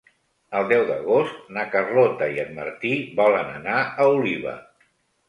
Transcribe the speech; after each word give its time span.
El 0.59 0.63
deu 0.69 0.85
d'agost 0.85 1.43
na 1.57 1.65
Carlota 1.75 2.29
i 2.37 2.41
en 2.45 2.49
Martí 2.61 2.95
volen 3.21 3.53
anar 3.59 3.77
a 3.83 4.09
Oliva. 4.15 4.57